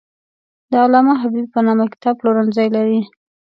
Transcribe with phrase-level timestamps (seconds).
[0.71, 2.99] د علامه حبیبي په نامه کتاب پلورنځی لري.